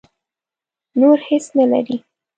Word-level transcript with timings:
نور 0.99 1.17
هېڅ 1.27 1.45
نه 1.57 1.65
لري. 1.71 1.97